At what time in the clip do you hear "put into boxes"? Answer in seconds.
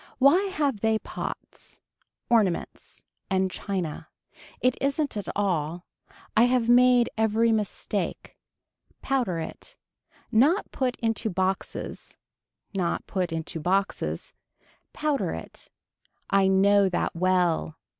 10.71-12.17, 13.05-14.33